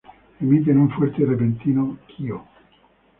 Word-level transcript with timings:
Emiten 0.39 0.79
un 0.79 0.89
fuerte 0.89 1.21
y 1.21 1.25
repentino 1.25 1.95
"kio". 2.07 2.43